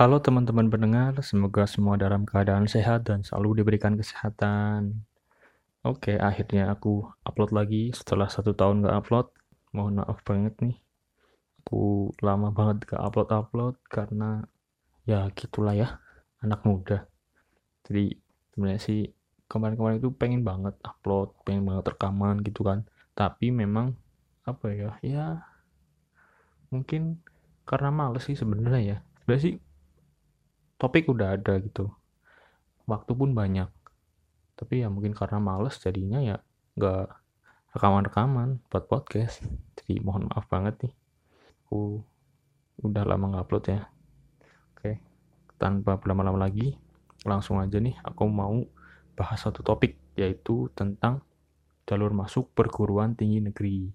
[0.00, 5.04] Halo teman-teman pendengar, semoga semua dalam keadaan sehat dan selalu diberikan kesehatan.
[5.84, 9.28] Oke, akhirnya aku upload lagi setelah satu tahun gak upload.
[9.76, 10.80] Mohon maaf banget nih,
[11.60, 14.40] aku lama banget gak upload-upload karena
[15.04, 16.00] ya gitulah ya,
[16.40, 17.04] anak muda.
[17.84, 18.16] Jadi
[18.56, 19.04] sebenarnya sih
[19.52, 22.88] kemarin-kemarin itu pengen banget upload, pengen banget rekaman gitu kan.
[23.12, 23.92] Tapi memang
[24.48, 25.44] apa ya, ya
[26.72, 27.20] mungkin
[27.68, 28.98] karena males sih sebenarnya ya.
[29.20, 29.56] Sebenarnya sih
[30.80, 31.92] topik udah ada gitu.
[32.88, 33.68] Waktu pun banyak.
[34.56, 36.40] Tapi ya mungkin karena males jadinya ya
[36.80, 37.06] nggak
[37.76, 39.44] rekaman-rekaman buat podcast.
[39.76, 40.94] Jadi mohon maaf banget nih.
[41.68, 42.00] Aku
[42.80, 43.80] udah lama nggak upload ya.
[44.72, 45.10] Oke
[45.60, 46.80] tanpa berlama-lama lagi
[47.28, 48.64] langsung aja nih aku mau
[49.12, 51.20] bahas satu topik yaitu tentang
[51.84, 53.92] jalur masuk perguruan tinggi negeri.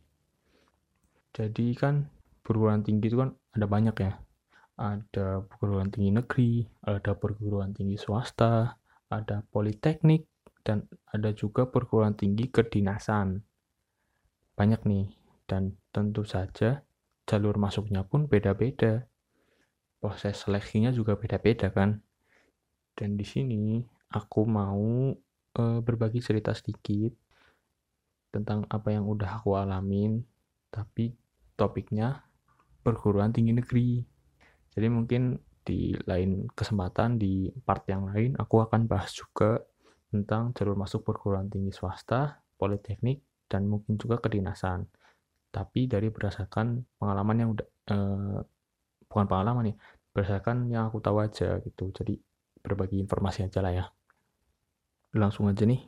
[1.33, 2.05] Jadi kan
[2.45, 4.21] perguruan tinggi itu kan ada banyak ya
[4.75, 6.51] ada perguruan tinggi negeri,
[6.83, 8.75] ada perguruan tinggi swasta,
[9.07, 10.27] ada politeknik,
[10.65, 13.39] dan ada juga perguruan tinggi kedinasan.
[14.55, 15.07] Banyak nih,
[15.45, 16.83] dan tentu saja
[17.25, 19.05] jalur masuknya pun beda-beda.
[20.01, 22.01] Proses seleksinya juga beda-beda kan.
[22.95, 23.81] Dan di sini
[24.13, 25.13] aku mau
[25.55, 27.11] e, berbagi cerita sedikit
[28.31, 30.23] tentang apa yang udah aku alamin,
[30.71, 31.15] tapi
[31.55, 32.25] topiknya
[32.83, 34.14] perguruan tinggi negeri.
[34.75, 39.57] Jadi mungkin di lain kesempatan di part yang lain aku akan bahas juga
[40.13, 44.85] tentang jalur masuk perguruan tinggi swasta, politeknik, dan mungkin juga kedinasan.
[45.49, 48.39] Tapi dari berdasarkan pengalaman yang udah eh,
[49.09, 49.75] bukan pengalaman ya,
[50.13, 51.89] berdasarkan yang aku tahu aja gitu.
[51.95, 52.19] Jadi
[52.61, 53.85] berbagi informasi aja lah ya.
[55.15, 55.81] Langsung aja nih,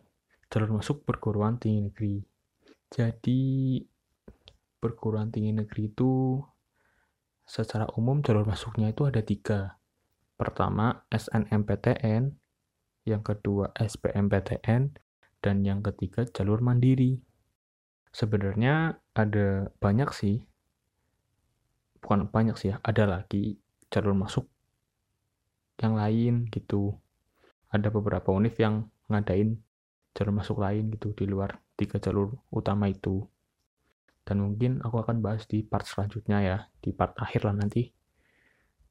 [0.47, 2.15] jalur masuk perguruan tinggi negeri.
[2.87, 3.83] Jadi
[4.79, 6.39] perguruan tinggi negeri itu
[7.47, 9.79] secara umum jalur masuknya itu ada tiga.
[10.35, 12.35] Pertama SNMPTN,
[13.07, 14.93] yang kedua SBMPTN,
[15.39, 17.23] dan yang ketiga jalur mandiri.
[18.11, 20.43] Sebenarnya ada banyak sih,
[22.03, 23.57] bukan banyak sih ya, ada lagi
[23.87, 24.45] jalur masuk
[25.79, 26.99] yang lain gitu.
[27.71, 29.57] Ada beberapa univ yang ngadain
[30.11, 33.23] jalur masuk lain gitu di luar tiga jalur utama itu
[34.27, 37.87] dan mungkin aku akan bahas di part selanjutnya ya di part akhir lah nanti.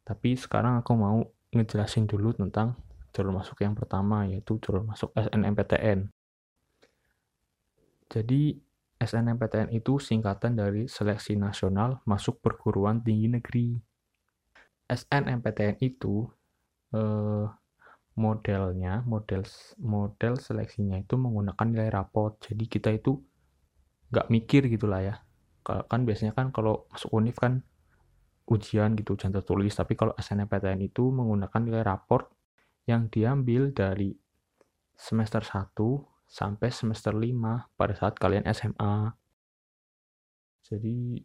[0.00, 1.20] Tapi sekarang aku mau
[1.52, 2.80] ngejelasin dulu tentang
[3.12, 6.08] jalur masuk yang pertama yaitu jalur masuk SNMPTN
[8.06, 8.54] jadi
[8.96, 13.68] SNMPTN itu singkatan dari Seleksi Nasional Masuk Perguruan Tinggi Negeri.
[14.86, 16.30] SNMPTN itu
[16.94, 17.46] eh,
[18.16, 19.42] modelnya model
[19.82, 22.38] model seleksinya itu menggunakan nilai rapot.
[22.38, 23.18] Jadi kita itu
[24.14, 25.25] nggak mikir gitulah ya
[25.66, 27.66] kan biasanya kan kalau masuk univ kan
[28.46, 29.74] ujian gitu ujian tertulis.
[29.74, 32.30] Tapi kalau SNMPTN itu menggunakan nilai raport
[32.86, 34.14] yang diambil dari
[34.94, 35.74] semester 1
[36.26, 39.14] sampai semester 5 pada saat kalian SMA
[40.66, 41.22] jadi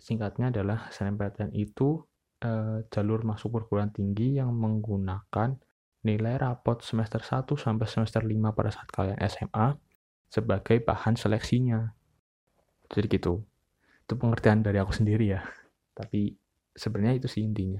[0.00, 2.00] singkatnya adalah SNMPTN itu
[2.40, 5.60] eh, jalur masuk perguruan tinggi yang menggunakan
[6.00, 9.76] nilai raport semester 1 sampai semester 5 pada saat kalian SMA
[10.32, 11.92] sebagai bahan seleksinya.
[12.88, 13.44] Jadi gitu
[14.10, 15.46] itu pengertian dari aku sendiri ya.
[15.94, 16.34] Tapi
[16.74, 17.78] sebenarnya itu sih intinya.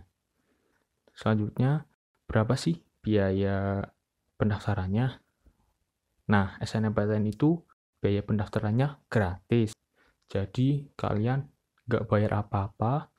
[1.11, 1.91] Selanjutnya
[2.31, 3.83] berapa sih biaya
[4.39, 5.19] pendaftarannya?
[6.31, 7.59] Nah SNMPTN itu
[7.99, 9.75] biaya pendaftarannya gratis.
[10.31, 11.51] Jadi kalian
[11.91, 13.11] nggak bayar apa-apa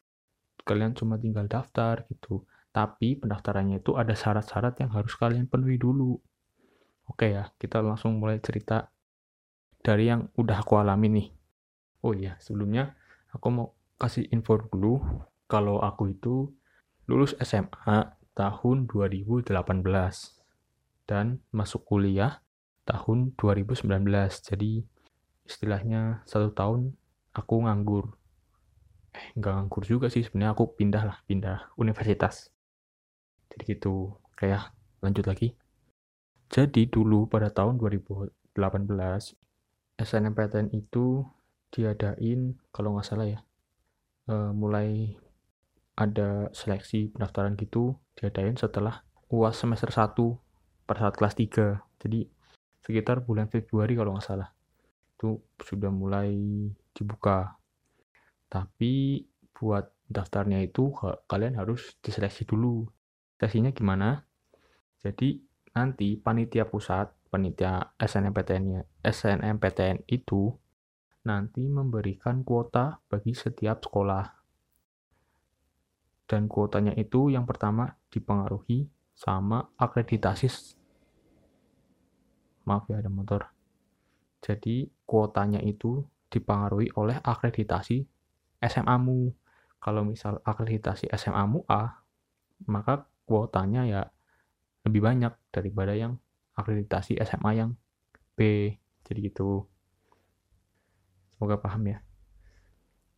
[0.63, 2.47] kalian cuma tinggal daftar gitu.
[2.71, 6.15] Tapi pendaftarannya itu ada syarat-syarat yang harus kalian penuhi dulu.
[7.11, 8.87] Oke ya kita langsung mulai cerita
[9.83, 11.27] dari yang udah aku alami nih.
[12.07, 12.95] Oh iya sebelumnya
[13.35, 15.01] aku mau kasih info dulu.
[15.47, 16.47] Kalau aku itu
[17.11, 19.51] lulus SMA tahun 2018
[21.03, 22.39] dan masuk kuliah
[22.87, 23.83] tahun 2019
[24.47, 24.71] jadi
[25.43, 26.95] istilahnya satu tahun
[27.35, 28.15] aku nganggur.
[29.11, 30.23] Eh nggak nganggur juga sih.
[30.23, 32.47] Sebenarnya aku pindah lah pindah universitas.
[33.51, 34.15] Jadi gitu.
[34.39, 34.71] Kayak
[35.03, 35.53] lanjut lagi.
[36.51, 38.31] Jadi dulu pada tahun 2018
[39.99, 41.23] SNMPTN itu
[41.71, 43.39] diadain kalau nggak salah ya
[44.27, 45.15] uh, mulai
[45.95, 50.15] ada seleksi pendaftaran gitu diadain setelah UAS semester 1
[50.87, 52.27] pada saat kelas 3 jadi
[52.81, 54.49] sekitar bulan Februari kalau nggak salah.
[55.15, 56.33] Itu sudah mulai
[56.91, 57.55] dibuka.
[58.49, 59.23] Tapi
[59.53, 60.91] buat daftarnya itu
[61.29, 62.89] kalian harus diseleksi dulu.
[63.37, 64.25] Seleksinya gimana?
[64.99, 65.39] Jadi
[65.71, 70.51] nanti panitia pusat panitia SNMPTN SNMPTN itu
[71.25, 74.41] nanti memberikan kuota bagi setiap sekolah.
[76.31, 80.47] dan kuotanya itu yang pertama dipengaruhi sama akreditasi
[82.63, 83.51] maaf ya ada motor.
[84.39, 86.01] Jadi kuotanya itu
[86.31, 88.07] dipengaruhi oleh akreditasi
[88.63, 89.27] SMA-mu
[89.83, 91.99] kalau misal akreditasi SMA-mu A
[92.69, 94.01] maka kuotanya ya
[94.87, 96.15] lebih banyak daripada yang
[96.55, 97.75] akreditasi SMA yang
[98.39, 98.71] B.
[99.03, 99.67] Jadi gitu
[101.41, 102.05] semoga paham ya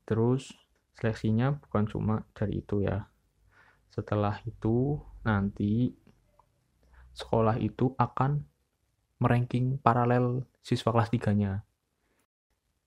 [0.07, 0.55] terus
[0.95, 3.11] seleksinya bukan cuma dari itu ya
[3.91, 4.95] setelah itu
[5.27, 5.91] nanti
[7.11, 8.47] sekolah itu akan
[9.19, 11.61] meranking paralel siswa kelas 3-nya.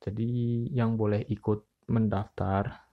[0.03, 0.29] Jadi
[0.75, 2.87] yang boleh ikut mendaftar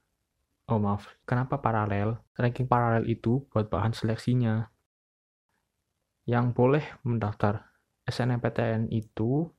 [0.63, 2.23] Oh maaf, kenapa paralel?
[2.39, 4.71] Ranking paralel itu buat bahan seleksinya.
[6.23, 7.67] Yang boleh mendaftar
[8.07, 9.51] SNMPTN itu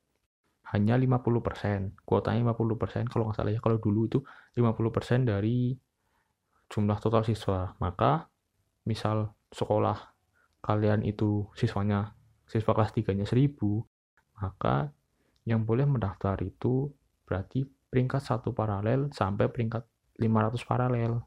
[0.72, 2.00] hanya 50%.
[2.06, 3.60] Kuotanya 50%, kalau nggak salah ya.
[3.60, 4.18] Kalau dulu itu
[4.56, 5.76] 50% dari
[6.72, 7.76] jumlah total siswa.
[7.82, 8.32] Maka
[8.88, 10.14] misal sekolah
[10.64, 12.16] kalian itu siswanya
[12.48, 13.60] siswa kelas 3-nya 1000,
[14.40, 14.92] maka
[15.44, 16.88] yang boleh mendaftar itu
[17.28, 19.84] berarti peringkat satu paralel sampai peringkat
[20.16, 21.20] 500 paralel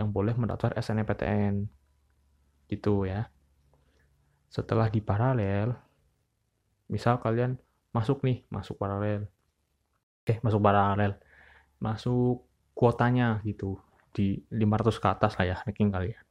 [0.00, 1.68] yang boleh mendaftar SNMPTN.
[2.66, 3.28] Gitu ya.
[4.48, 5.76] Setelah di paralel,
[6.88, 7.60] misal kalian
[7.90, 9.26] masuk nih, masuk paralel.
[10.26, 11.18] Eh, masuk paralel.
[11.82, 12.44] Masuk
[12.74, 16.24] kuotanya gitu di 500 ke atas lah ya ranking kalian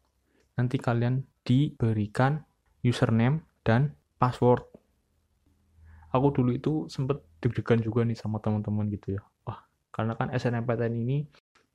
[0.59, 2.43] nanti kalian diberikan
[2.83, 4.67] username dan password.
[6.11, 9.23] Aku dulu itu sempet deg-degan juga nih sama teman-teman gitu ya.
[9.47, 9.63] Wah,
[9.95, 11.23] karena kan SNMPTN ini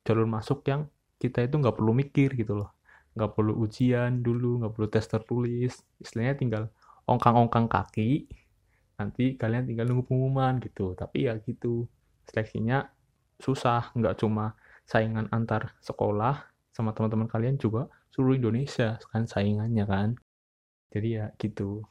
[0.05, 0.85] jalur masuk yang
[1.17, 2.77] kita itu nggak perlu mikir gitu loh.
[3.17, 5.81] Nggak perlu ujian dulu, nggak perlu tes tertulis.
[5.97, 6.63] Istilahnya tinggal
[7.09, 8.29] ongkang-ongkang kaki,
[8.95, 10.95] nanti kalian tinggal nunggu pengumuman gitu.
[10.95, 11.87] Tapi ya gitu,
[12.27, 12.87] seleksinya
[13.39, 14.55] susah, nggak cuma
[14.85, 20.09] saingan antar sekolah sama teman-teman kalian juga seluruh Indonesia kan saingannya kan.
[20.91, 21.83] Jadi ya gitu.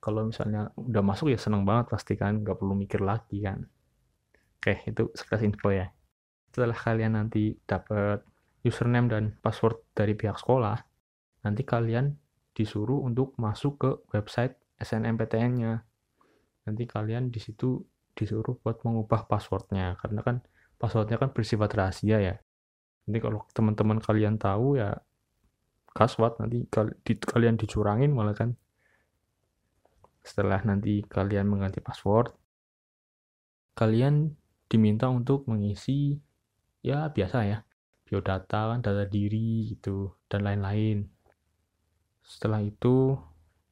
[0.00, 2.40] Kalau misalnya udah masuk ya seneng banget pasti kan.
[2.40, 3.64] Nggak perlu mikir lagi kan.
[4.60, 5.88] Oke itu sekilas info ya.
[6.52, 8.20] Setelah kalian nanti dapat
[8.60, 10.76] username dan password dari pihak sekolah
[11.40, 12.12] nanti kalian
[12.52, 15.80] disuruh untuk masuk ke website SNMPTN-nya
[16.66, 17.80] nanti kalian di situ
[18.12, 19.96] disuruh buat mengubah passwordnya.
[20.00, 20.36] Karena kan
[20.76, 22.34] passwordnya kan bersifat rahasia ya.
[23.06, 24.96] Nanti kalau teman-teman kalian tahu ya
[25.90, 26.64] kaswat nanti
[27.24, 28.54] kalian dicurangin malah kan.
[30.20, 32.36] Setelah nanti kalian mengganti password
[33.80, 34.36] kalian
[34.68, 36.20] diminta untuk mengisi
[36.84, 37.58] ya biasa ya
[38.04, 41.08] biodata kan data diri gitu dan lain-lain.
[42.20, 43.16] Setelah itu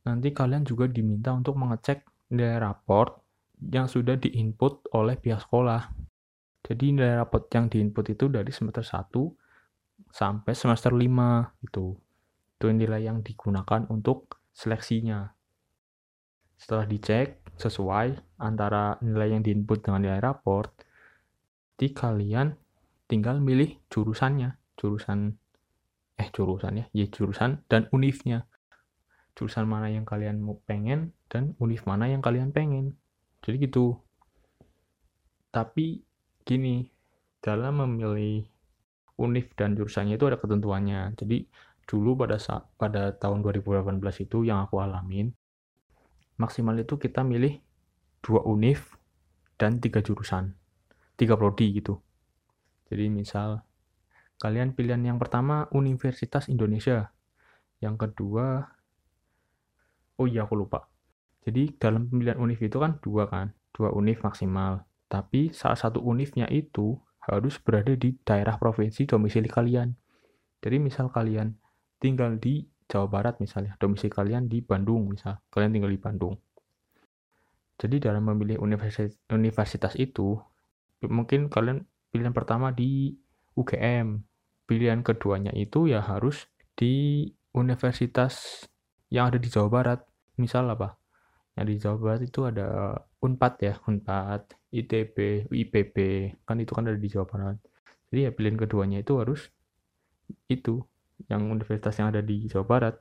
[0.09, 3.25] nanti kalian juga diminta untuk mengecek nilai raport
[3.73, 5.91] yang sudah diinput oleh pihak sekolah
[6.63, 11.97] jadi nilai raport yang diinput itu dari semester 1 sampai semester 5 gitu
[12.59, 15.31] itu nilai yang digunakan untuk seleksinya.
[16.59, 20.75] Setelah dicek sesuai antara nilai yang diinput dengan nilai raport,
[21.79, 22.51] di kalian
[23.07, 25.39] tinggal milih jurusannya, jurusan
[26.19, 28.48] eh jurusannya, ya jurusan dan unifnya.
[29.39, 32.99] Jurusan mana yang kalian mau pengen dan univ mana yang kalian pengen.
[33.47, 33.95] Jadi gitu.
[35.55, 36.03] Tapi
[36.43, 36.91] gini,
[37.39, 38.43] dalam memilih
[39.15, 41.15] univ dan jurusannya itu ada ketentuannya.
[41.15, 41.47] Jadi
[41.89, 45.33] dulu pada saat pada tahun 2018 itu yang aku alamin
[46.37, 47.65] maksimal itu kita milih
[48.21, 48.93] dua univ
[49.57, 50.53] dan tiga jurusan
[51.17, 51.97] tiga prodi gitu
[52.93, 53.65] jadi misal
[54.37, 57.09] kalian pilihan yang pertama Universitas Indonesia
[57.81, 58.69] yang kedua
[60.19, 60.91] oh iya aku lupa.
[61.47, 63.55] Jadi dalam pemilihan univ itu kan dua kan?
[63.73, 64.85] Dua univ maksimal.
[65.09, 69.95] Tapi salah satu univnya itu harus berada di daerah provinsi domisili kalian.
[70.61, 71.55] Jadi misal kalian
[72.03, 76.35] tinggal di Jawa Barat misalnya, domisili kalian di Bandung misal, kalian tinggal di Bandung.
[77.79, 80.41] Jadi dalam memilih universitas, universitas itu,
[81.05, 83.15] mungkin kalian pilihan pertama di
[83.55, 84.25] UGM,
[84.65, 88.65] pilihan keduanya itu ya harus di universitas
[89.13, 90.01] yang ada di Jawa Barat.
[90.39, 90.97] Misal apa?
[91.59, 95.97] Yang di Jawa Barat itu ada UNPAD ya, UNPAD, ITB, IPB,
[96.47, 97.59] kan itu kan ada di Jawa Barat.
[98.09, 99.51] Jadi ya pilihan keduanya itu harus
[100.49, 100.81] itu
[101.27, 102.97] yang universitas yang ada di Jawa Barat.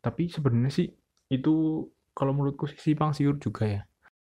[0.00, 0.88] Tapi sebenarnya sih
[1.28, 1.84] itu
[2.16, 3.82] kalau menurutku sih simpang siur juga ya.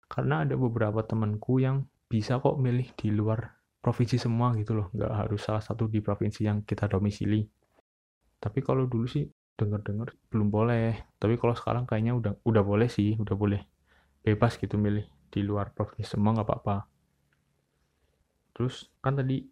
[0.08, 4.88] Karena ada beberapa temanku yang bisa kok milih di luar provinsi semua gitu loh.
[4.96, 7.44] Nggak harus salah satu di provinsi yang kita domisili.
[8.40, 11.14] Tapi kalau dulu sih denger-dengar belum boleh.
[11.18, 13.60] Tapi kalau sekarang kayaknya udah udah boleh sih, udah boleh
[14.24, 16.76] bebas gitu milih di luar provinsi semua nggak apa-apa.
[18.54, 19.42] Terus kan tadi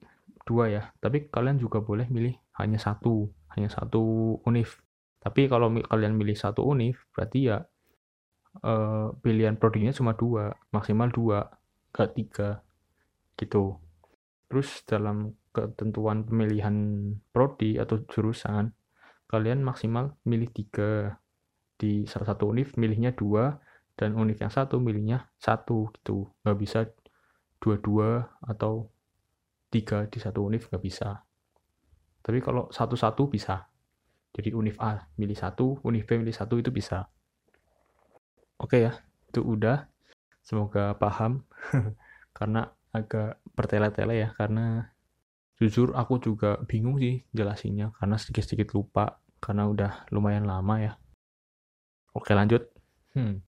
[0.43, 4.81] dua ya, tapi kalian juga boleh milih hanya satu hanya satu univ
[5.23, 7.63] tapi kalau kalian milih satu univ berarti ya
[8.65, 11.47] eh, pilihan prodinya cuma dua maksimal dua
[11.93, 12.65] gak tiga
[13.39, 13.77] gitu
[14.49, 16.77] terus dalam ketentuan pemilihan
[17.33, 18.73] prodi atau jurusan
[19.33, 21.17] kalian maksimal milih tiga
[21.81, 23.57] di salah satu univ milihnya dua
[23.97, 26.29] dan univ yang satu milihnya satu gitu.
[26.45, 26.81] Nggak bisa
[27.57, 28.93] dua-dua atau
[29.73, 31.25] tiga di satu univ nggak bisa.
[32.21, 33.73] Tapi kalau satu-satu bisa.
[34.33, 37.09] Jadi univ A milih satu univ B milih satu itu bisa.
[38.61, 38.93] Oke ya
[39.33, 39.89] itu udah.
[40.45, 41.47] Semoga paham
[42.37, 44.93] karena agak bertele-tele ya karena
[45.57, 50.93] jujur aku juga bingung sih jelasinnya karena sedikit-sedikit lupa karena udah lumayan lama ya.
[52.15, 52.71] Oke lanjut.
[53.13, 53.45] Hmm.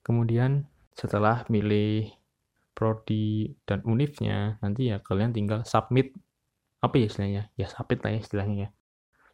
[0.00, 0.64] kemudian
[0.96, 2.08] setelah milih
[2.72, 6.16] prodi dan univnya nanti ya kalian tinggal submit.
[6.80, 7.42] Apa ya istilahnya?
[7.60, 8.68] Ya submit lah ya istilahnya ya.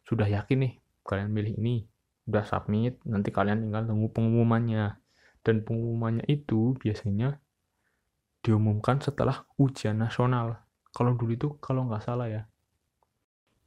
[0.03, 0.73] Sudah yakin nih
[1.07, 1.87] kalian milih ini
[2.27, 4.99] udah submit nanti kalian tinggal tunggu pengumumannya.
[5.39, 7.39] Dan pengumumannya itu biasanya
[8.43, 10.67] diumumkan setelah ujian nasional.
[10.91, 12.43] Kalau dulu itu kalau nggak salah ya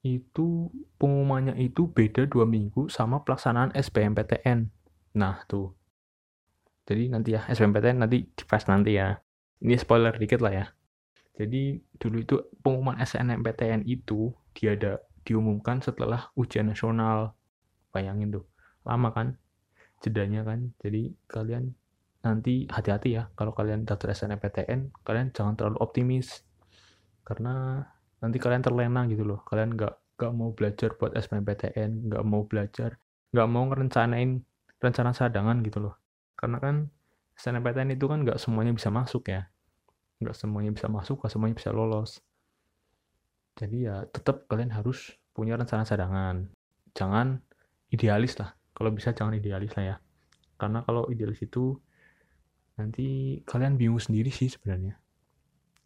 [0.00, 4.72] itu pengumumannya itu beda dua minggu sama pelaksanaan SBMPTN
[5.16, 5.76] nah tuh.
[6.88, 9.20] Jadi nanti ya SBMPTN nanti dibahas nanti ya.
[9.60, 10.66] Ini spoiler dikit lah ya.
[11.36, 17.36] Jadi dulu itu pengumuman SNMPTN itu dia ada diumumkan setelah ujian nasional.
[17.92, 18.44] Bayangin tuh
[18.82, 19.36] lama kan?
[20.00, 20.72] Jedanya kan?
[20.80, 21.76] Jadi kalian
[22.20, 26.42] nanti hati-hati ya kalau kalian daftar SNMPTN kalian jangan terlalu optimis.
[27.22, 27.84] Karena
[28.20, 29.40] nanti kalian terlena gitu loh.
[29.48, 33.00] Kalian nggak nggak mau belajar buat SNMPTN nggak mau belajar
[33.32, 34.44] nggak mau ngerencanain
[34.80, 35.94] rencana cadangan gitu loh.
[36.36, 36.74] Karena kan
[37.40, 39.48] SNMPTN itu kan nggak semuanya bisa masuk ya.
[40.20, 42.20] Nggak semuanya bisa masuk nggak semuanya bisa lolos.
[43.56, 46.48] Jadi ya tetap kalian harus punya rencana cadangan.
[46.92, 47.40] Jangan
[47.88, 48.52] idealis lah.
[48.76, 49.96] Kalau bisa jangan idealis lah ya.
[50.60, 51.76] Karena kalau idealis itu
[52.76, 54.96] nanti kalian bingung sendiri sih sebenarnya.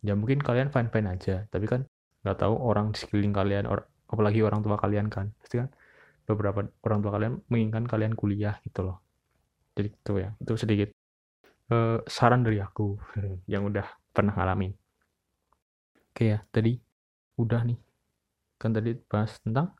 [0.02, 1.46] Ya mungkin kalian fine fine aja.
[1.50, 1.86] Tapi kan
[2.24, 5.30] nggak tahu orang di sekeliling kalian or, apalagi orang tua kalian kan.
[5.38, 5.68] Pasti kan
[6.24, 9.04] beberapa orang tua kalian menginginkan kalian kuliah gitu loh.
[9.76, 10.88] Jadi itu ya itu sedikit
[11.68, 12.96] uh, saran dari aku
[13.52, 14.72] yang udah pernah ngalamin.
[16.14, 16.80] Oke ya tadi
[17.36, 17.78] udah nih.
[18.56, 19.76] Kan tadi bahas tentang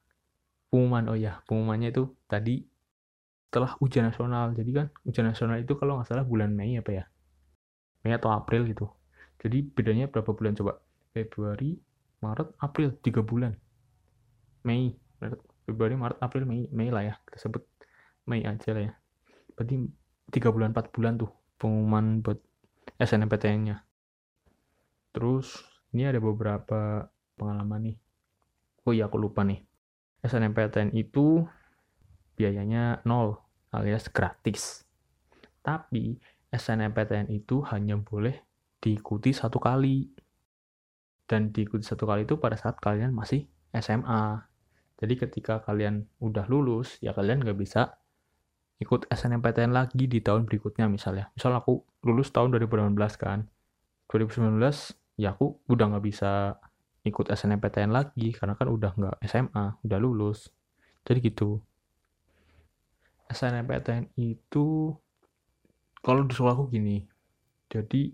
[0.68, 1.14] pengumuman.
[1.14, 2.60] Oh ya pengumumannya itu tadi
[3.48, 4.52] setelah ujian nasional.
[4.52, 7.04] Jadi kan ujian nasional itu kalau nggak salah bulan Mei apa ya?
[8.04, 8.90] Mei atau April gitu.
[9.40, 10.58] Jadi bedanya berapa bulan?
[10.58, 10.82] Coba
[11.14, 11.78] Februari
[12.24, 13.52] Maret April tiga bulan
[14.64, 14.96] Mei
[15.68, 17.60] Februari Maret April Mei Mei lah ya kita sebut
[18.24, 18.92] Mei aja lah ya
[19.52, 19.84] berarti
[20.32, 22.40] tiga bulan empat bulan tuh pengumuman buat
[23.00, 23.82] SNMPTN-nya.
[25.14, 25.62] Terus
[25.94, 27.96] ini ada beberapa pengalaman nih.
[28.84, 29.62] Oh iya aku lupa nih.
[30.24, 31.44] SNMPTN itu
[32.34, 33.38] biayanya nol
[33.74, 34.82] alias gratis.
[35.64, 36.18] Tapi
[36.54, 38.36] SNMPTN itu hanya boleh
[38.78, 40.13] diikuti satu kali.
[41.24, 44.44] Dan diikuti satu kali itu pada saat kalian masih SMA.
[45.00, 47.98] Jadi ketika kalian udah lulus, ya kalian nggak bisa
[48.78, 51.30] ikut SNMPTN lagi di tahun berikutnya misalnya.
[51.32, 53.48] Misal aku lulus tahun 2019 kan.
[54.12, 54.60] 2019
[55.16, 56.60] ya aku udah nggak bisa
[57.04, 60.50] ikut SNMPTN lagi karena kan udah nggak SMA, udah lulus.
[61.04, 61.60] Jadi gitu.
[63.28, 64.92] SNMPTN itu
[66.04, 67.04] kalau di sekolahku gini.
[67.72, 68.12] Jadi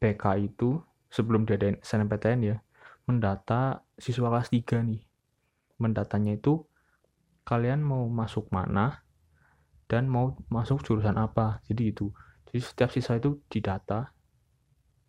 [0.00, 2.56] PK itu sebelum diadain SNMPTN ya,
[3.04, 5.02] mendata siswa kelas 3 nih.
[5.82, 6.64] Mendatanya itu
[7.44, 9.02] kalian mau masuk mana,
[9.90, 11.58] dan mau masuk jurusan apa?
[11.66, 12.14] Jadi itu
[12.46, 14.14] jadi setiap siswa itu didata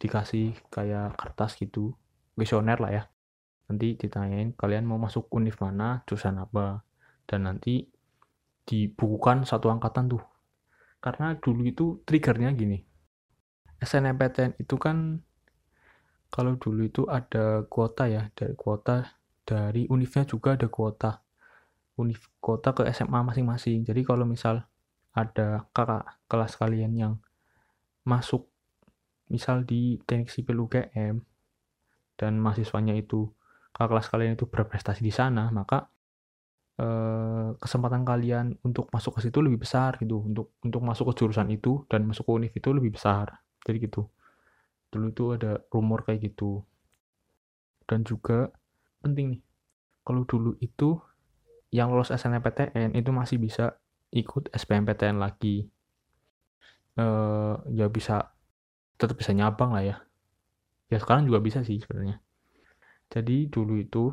[0.02, 1.94] dikasih kayak kertas gitu
[2.34, 3.04] visioner lah ya.
[3.70, 6.82] Nanti ditanyain kalian mau masuk univ mana jurusan apa?
[7.30, 7.86] Dan nanti
[8.66, 10.24] dibukukan satu angkatan tuh.
[10.98, 12.82] Karena dulu itu triggernya gini.
[13.82, 15.22] SNMPTN itu kan
[16.32, 19.04] kalau dulu itu ada kuota ya dari kuota
[19.44, 21.20] dari univnya juga ada kuota.
[22.00, 23.84] Univ kuota ke SMA masing-masing.
[23.84, 24.64] Jadi kalau misal
[25.12, 27.14] ada kakak kelas kalian yang
[28.08, 28.48] masuk
[29.28, 31.20] misal di teknik sipil UGM
[32.16, 33.28] dan mahasiswanya itu
[33.76, 35.92] kakak kelas kalian itu berprestasi di sana maka
[36.80, 40.24] eh, kesempatan kalian untuk masuk ke situ lebih besar gitu.
[40.24, 43.44] Untuk untuk masuk ke jurusan itu dan masuk ke univ itu lebih besar.
[43.68, 44.08] Jadi gitu
[44.92, 46.62] dulu itu ada rumor kayak gitu.
[47.88, 48.52] Dan juga
[49.02, 49.42] penting nih
[50.04, 51.00] kalau dulu itu
[51.72, 53.80] yang lolos SNMPTN itu masih bisa
[54.12, 55.72] ikut SBMPTN lagi.
[57.00, 58.36] Uh, ya bisa
[59.00, 59.98] tetap bisa nyabang lah ya.
[60.92, 62.20] Ya sekarang juga bisa sih sebenarnya.
[63.08, 64.12] Jadi dulu itu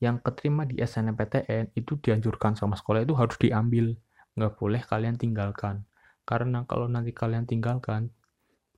[0.00, 3.96] yang keterima di SNMPTN itu dianjurkan sama sekolah itu harus diambil.
[4.36, 5.88] Nggak boleh kalian tinggalkan.
[6.28, 8.12] Karena kalau nanti kalian tinggalkan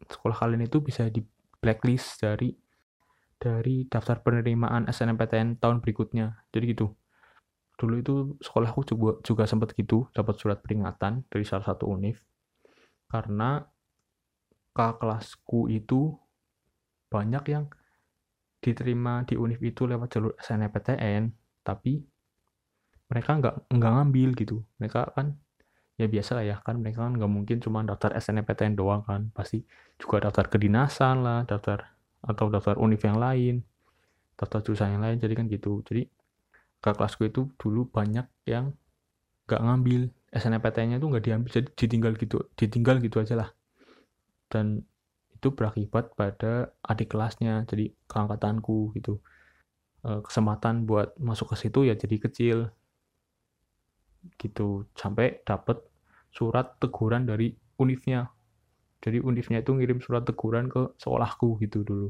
[0.06, 1.22] sekolah kalian itu bisa di
[1.62, 2.50] blacklist dari
[3.42, 6.46] dari daftar penerimaan SNMPTN tahun berikutnya.
[6.54, 6.94] Jadi gitu.
[7.74, 12.22] Dulu itu sekolahku juga juga sempat gitu dapat surat peringatan dari salah satu univ.
[13.10, 13.58] Karena
[14.72, 16.14] kakak kelasku itu
[17.10, 17.66] banyak yang
[18.62, 21.34] diterima di univ itu lewat jalur SNMPTN
[21.66, 21.98] tapi
[23.10, 24.56] mereka nggak nggak ngambil gitu.
[24.78, 25.41] Mereka kan
[26.02, 29.30] ya biasa lah ya kan mereka kan nggak mungkin cuma daftar SNMPTN doang kan.
[29.30, 29.62] Pasti
[29.96, 33.66] juga daftar kedinasan lah daftar atau daftar univ yang lain
[34.42, 35.86] daftar jurusan yang lain jadi kan gitu.
[35.86, 36.10] Jadi
[36.82, 38.74] ke kelasku itu dulu banyak yang
[39.46, 43.48] nggak ngambil SNMPTN-nya itu nggak diambil jadi ditinggal gitu ditinggal gitu aja lah.
[44.50, 44.82] Dan
[45.36, 49.22] itu berakibat pada adik kelasnya jadi keangkatanku gitu.
[50.02, 52.58] E, kesempatan buat masuk ke situ ya jadi kecil
[54.38, 54.86] gitu.
[54.98, 55.78] Sampai dapet
[56.32, 58.26] surat teguran dari univnya
[59.02, 62.08] jadi univnya itu ngirim surat teguran ke sekolahku gitu dulu.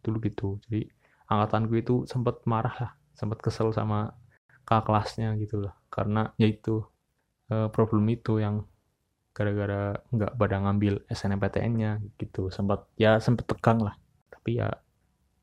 [0.00, 0.56] Dulu gitu.
[0.64, 0.88] Jadi
[1.28, 4.10] angkatanku itu sempat marah lah sempat kesel sama
[4.66, 6.82] kakak kelasnya gitu lah karena yaitu
[7.46, 8.66] e, problem itu yang
[9.30, 12.48] gara-gara nggak pada ngambil SNMPTN-nya gitu.
[12.48, 13.94] Sempat ya sempat tegang lah.
[14.32, 14.72] Tapi ya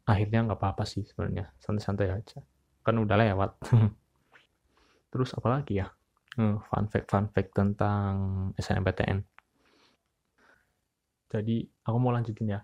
[0.09, 1.53] akhirnya nggak apa-apa sih sebenarnya.
[1.61, 2.41] Santai-santai aja.
[2.81, 3.51] Kan udah lewat.
[5.13, 5.93] Terus apa lagi ya
[6.39, 8.11] fun fact fun fact tentang
[8.55, 9.27] SNMPTN
[11.31, 12.61] jadi aku mau lanjutin ya.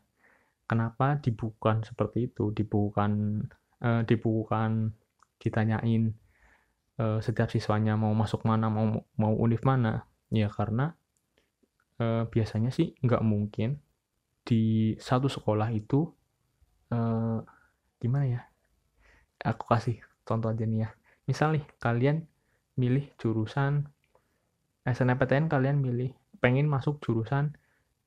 [0.68, 2.52] Kenapa dibukukan seperti itu?
[2.52, 3.12] Dibukukan
[3.80, 4.92] eh, dibukukan
[5.40, 6.12] ditanyain
[7.00, 10.04] eh, setiap siswanya mau masuk mana mau mau univ mana?
[10.28, 10.92] Ya karena
[12.04, 13.80] uh, biasanya sih nggak mungkin
[14.44, 16.12] di satu sekolah itu
[16.92, 17.40] uh,
[18.04, 18.42] gimana ya?
[19.48, 20.90] Aku kasih contoh aja nih ya.
[21.32, 22.28] Misal nih kalian
[22.77, 23.89] milih jurusan.
[24.88, 27.57] SNMPTN kalian milih pengen masuk jurusan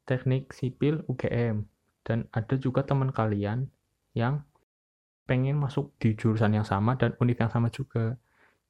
[0.08, 1.68] teknik sipil UGM
[2.06, 3.68] dan ada juga teman kalian
[4.16, 4.42] yang
[5.28, 8.18] pengen masuk di jurusan yang sama dan univ yang sama juga.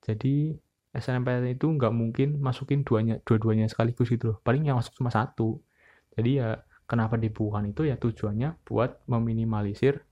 [0.05, 0.59] Jadi
[0.91, 4.39] SNMPTN itu nggak mungkin masukin duanya dua-duanya sekaligus gitu loh.
[4.43, 5.63] Paling yang masuk cuma satu.
[6.13, 7.87] Jadi ya kenapa dibukukan itu?
[7.87, 10.03] Ya tujuannya buat meminimalisir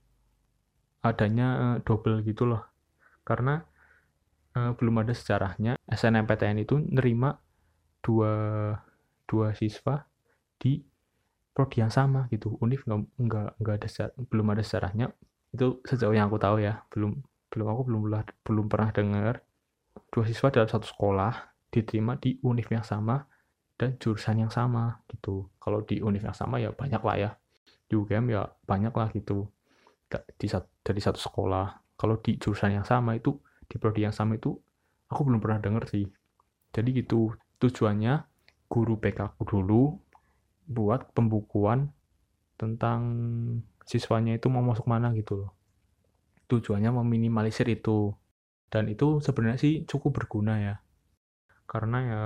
[1.05, 2.65] adanya uh, double gitu loh.
[3.27, 3.61] Karena
[4.59, 7.39] uh, belum ada sejarahnya SNMPTN itu nerima
[8.03, 8.75] dua
[9.31, 10.03] dua siswa
[10.59, 10.83] di
[11.55, 15.15] prodi yang sama gitu univ nggak nggak nggak ada belum ada sejarahnya
[15.55, 18.03] itu sejauh yang aku tahu ya belum belum aku belum
[18.45, 19.35] belum pernah dengar
[20.11, 21.33] dua siswa dalam satu sekolah
[21.69, 23.25] diterima di univ yang sama
[23.79, 25.47] dan jurusan yang sama gitu.
[25.63, 27.31] Kalau di univ yang sama ya banyak lah ya.
[27.89, 29.47] Di UGM ya banyak lah gitu.
[30.11, 30.47] Di,
[30.83, 31.95] dari satu sekolah.
[31.95, 34.57] Kalau di jurusan yang sama itu, di prodi yang sama itu,
[35.13, 36.05] aku belum pernah denger sih.
[36.73, 38.25] Jadi gitu, tujuannya
[38.69, 39.97] guru PK aku dulu
[40.69, 41.93] buat pembukuan
[42.61, 43.01] tentang
[43.89, 45.51] siswanya itu mau masuk mana gitu loh.
[46.49, 48.13] Tujuannya meminimalisir itu.
[48.69, 50.75] Dan itu sebenarnya sih cukup berguna ya.
[51.65, 52.23] Karena ya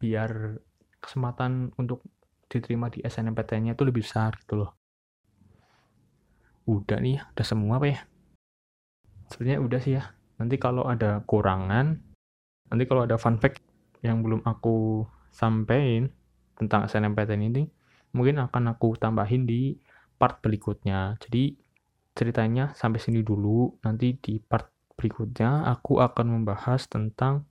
[0.00, 0.60] biar
[1.00, 2.04] kesempatan untuk
[2.48, 4.76] diterima di SNMPTN-nya itu lebih besar gitu loh.
[6.68, 8.00] Udah nih udah semua apa ya?
[9.32, 12.00] Sebenarnya udah sih ya nanti kalau ada kurangan
[12.72, 13.60] nanti kalau ada fun fact
[14.00, 16.08] yang belum aku sampaikan
[16.56, 17.68] tentang SNMPTN ini
[18.16, 19.76] mungkin akan aku tambahin di
[20.16, 21.52] part berikutnya jadi
[22.16, 27.48] ceritanya sampai sini dulu nanti di part Berikutnya, aku akan membahas tentang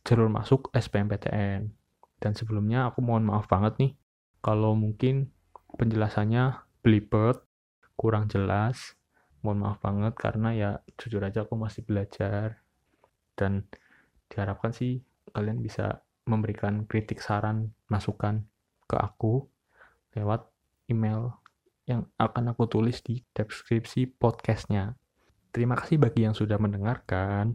[0.00, 1.68] jalur masuk SBMPTN.
[2.16, 3.92] Dan sebelumnya aku mohon maaf banget nih,
[4.40, 5.28] kalau mungkin
[5.76, 7.36] penjelasannya belibet,
[8.00, 8.95] kurang jelas.
[9.46, 12.66] Mohon maaf banget karena ya jujur aja aku masih belajar.
[13.38, 13.62] Dan
[14.26, 14.98] diharapkan sih
[15.30, 18.42] kalian bisa memberikan kritik saran, masukan
[18.90, 19.46] ke aku
[20.18, 20.50] lewat
[20.90, 21.38] email
[21.86, 24.98] yang akan aku tulis di deskripsi podcastnya.
[25.54, 27.54] Terima kasih bagi yang sudah mendengarkan.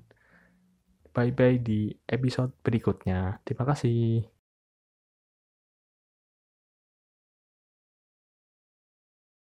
[1.12, 3.44] Bye-bye di episode berikutnya.
[3.44, 4.41] Terima kasih.